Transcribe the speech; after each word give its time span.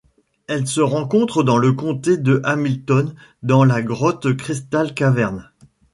Elle 0.47 0.65
se 0.65 0.81
rencontre 0.81 1.43
dans 1.43 1.57
le 1.59 1.73
comté 1.73 2.17
de 2.17 2.41
Hamilton 2.43 3.13
dans 3.43 3.63
la 3.63 3.83
grotte 3.83 4.35
Crystal 4.35 4.95
Caverns. 4.95 5.51